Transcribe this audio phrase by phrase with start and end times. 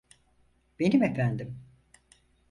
[0.79, 1.59] Benim efendim.